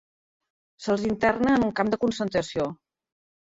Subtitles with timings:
[0.85, 2.69] Se'ls interna en un camp de concentració.